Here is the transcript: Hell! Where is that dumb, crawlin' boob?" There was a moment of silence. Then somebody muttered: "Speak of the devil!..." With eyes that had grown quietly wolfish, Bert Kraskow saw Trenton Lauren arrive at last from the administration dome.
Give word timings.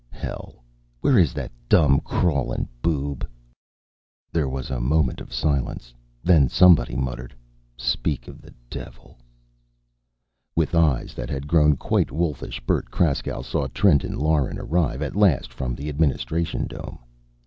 Hell! 0.09 0.55
Where 1.01 1.19
is 1.19 1.31
that 1.33 1.51
dumb, 1.69 1.99
crawlin' 1.99 2.67
boob?" 2.81 3.29
There 4.33 4.49
was 4.49 4.71
a 4.71 4.79
moment 4.79 5.21
of 5.21 5.31
silence. 5.31 5.93
Then 6.23 6.49
somebody 6.49 6.95
muttered: 6.95 7.35
"Speak 7.77 8.27
of 8.27 8.41
the 8.41 8.51
devil!..." 8.67 9.19
With 10.55 10.73
eyes 10.73 11.13
that 11.13 11.29
had 11.29 11.47
grown 11.47 11.75
quietly 11.77 12.17
wolfish, 12.17 12.59
Bert 12.61 12.89
Kraskow 12.89 13.43
saw 13.43 13.67
Trenton 13.67 14.17
Lauren 14.17 14.57
arrive 14.57 15.03
at 15.03 15.15
last 15.15 15.53
from 15.53 15.75
the 15.75 15.87
administration 15.87 16.65
dome. 16.65 16.97